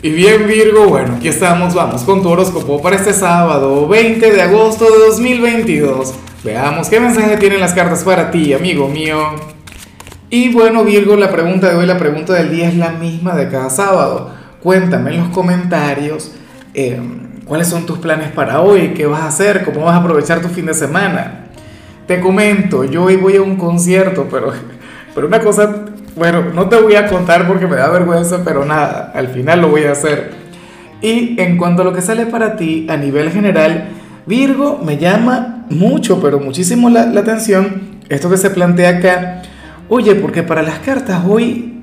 [0.00, 4.42] Y bien Virgo, bueno, aquí estamos, vamos con tu horóscopo para este sábado 20 de
[4.42, 6.14] agosto de 2022.
[6.44, 9.18] Veamos qué mensaje tienen las cartas para ti, amigo mío.
[10.30, 13.48] Y bueno Virgo, la pregunta de hoy, la pregunta del día es la misma de
[13.48, 14.30] cada sábado.
[14.62, 16.30] Cuéntame en los comentarios
[16.74, 17.00] eh,
[17.44, 20.48] cuáles son tus planes para hoy, qué vas a hacer, cómo vas a aprovechar tu
[20.48, 21.48] fin de semana.
[22.06, 24.52] Te comento, yo hoy voy a un concierto, pero,
[25.16, 25.86] pero una cosa
[26.18, 29.68] bueno, no te voy a contar porque me da vergüenza, pero nada, al final lo
[29.68, 30.32] voy a hacer.
[31.00, 33.88] Y en cuanto a lo que sale para ti a nivel general,
[34.26, 39.42] Virgo me llama mucho, pero muchísimo la, atención esto que se plantea acá.
[39.88, 41.82] Oye, porque para las cartas hoy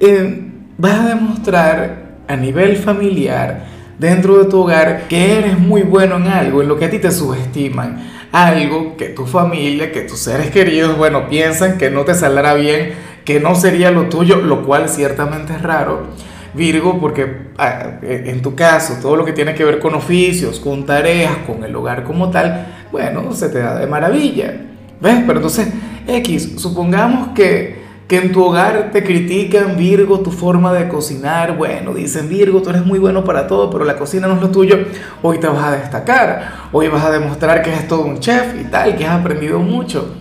[0.00, 3.66] eh, vas a demostrar a nivel familiar,
[3.98, 6.98] dentro de tu hogar, que eres muy bueno en algo, en lo que a ti
[6.98, 8.12] te subestiman.
[8.32, 12.94] Algo que tu familia, que tus seres queridos, bueno, piensan que no te saldrá bien
[13.24, 16.06] que no sería lo tuyo, lo cual ciertamente es raro.
[16.54, 20.86] Virgo, porque ah, en tu caso, todo lo que tiene que ver con oficios, con
[20.86, 24.54] tareas, con el hogar como tal, bueno, se te da de maravilla.
[25.00, 25.24] ¿Ves?
[25.26, 25.68] Pero entonces,
[26.06, 31.56] X, supongamos que, que en tu hogar te critican, Virgo, tu forma de cocinar.
[31.56, 34.50] Bueno, dicen, Virgo, tú eres muy bueno para todo, pero la cocina no es lo
[34.50, 34.78] tuyo.
[35.22, 38.64] Hoy te vas a destacar, hoy vas a demostrar que eres todo un chef y
[38.64, 40.14] tal, que has aprendido mucho.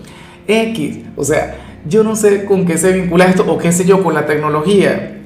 [0.48, 1.56] X, o sea,
[1.86, 5.18] yo no sé con qué se vincula esto o qué sé yo con la tecnología.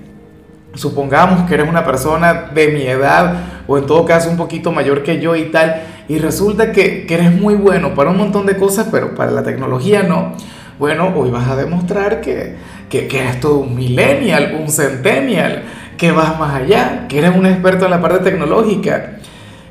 [0.73, 5.03] Supongamos que eres una persona de mi edad o en todo caso un poquito mayor
[5.03, 8.87] que yo y tal, y resulta que, eres muy bueno para un montón de cosas,
[8.91, 10.33] pero para la tecnología no.
[10.79, 12.55] Bueno, hoy vas a demostrar que,
[12.89, 15.63] que, que eres todo un millennial, un centennial,
[15.97, 19.17] que vas más allá, que eres un experto en la parte tecnológica.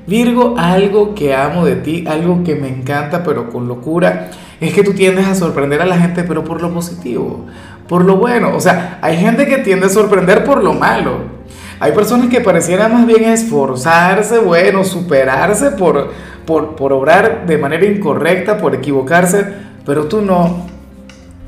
[0.06, 4.82] Virgo, algo que amo de ti, algo que me encanta, pero con locura, es que
[4.82, 7.46] tú tiendes a sorprender a la gente, pero por lo positivo,
[7.88, 8.54] por lo bueno.
[8.54, 11.36] O sea, hay gente que tiende a sorprender por lo malo.
[11.78, 16.10] Hay personas que parecieran más bien esforzarse, bueno, superarse por,
[16.46, 19.44] por, por obrar de manera incorrecta, por equivocarse,
[19.84, 20.66] pero tú no.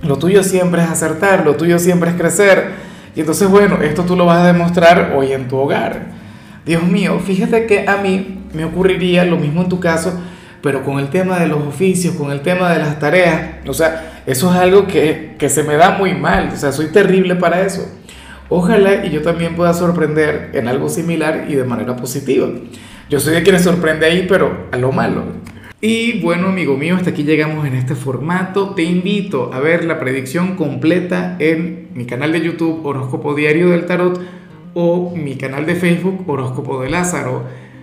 [0.03, 2.89] Lo tuyo siempre es acertar, lo tuyo siempre es crecer.
[3.17, 6.19] Y entonces, bueno, esto tú lo vas a demostrar hoy en tu hogar.
[6.65, 10.21] Dios mío, fíjate que a mí me ocurriría lo mismo en tu caso,
[10.69, 14.21] pero con el tema de los oficios, con el tema de las tareas, o sea,
[14.27, 17.63] eso es algo que, que se me da muy mal, o sea, soy terrible para
[17.63, 17.91] eso.
[18.51, 22.49] Ojalá y yo también pueda sorprender en algo similar y de manera positiva.
[23.09, 25.23] Yo soy de quienes sorprende ahí, pero a lo malo.
[25.81, 28.75] Y bueno, amigo mío, hasta aquí llegamos en este formato.
[28.75, 33.87] Te invito a ver la predicción completa en mi canal de YouTube Horóscopo Diario del
[33.87, 34.21] Tarot
[34.75, 37.45] o mi canal de Facebook Horóscopo de Lázaro.